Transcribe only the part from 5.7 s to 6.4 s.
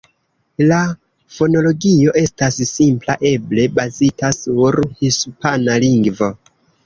lingvo.